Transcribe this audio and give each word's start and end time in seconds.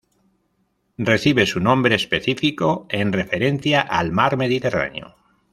Recibe 0.97 1.45
su 1.45 1.59
nombre 1.59 1.93
específico 1.93 2.87
en 2.89 3.13
referencia 3.13 3.81
al 3.81 4.11
mar 4.11 4.35
Mediterráneo. 4.35 5.15